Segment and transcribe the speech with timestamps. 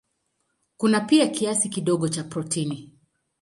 [0.77, 2.91] Kuna pia kiasi kidogo cha protini.